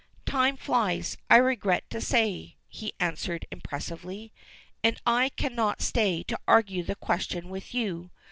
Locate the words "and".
4.83-4.99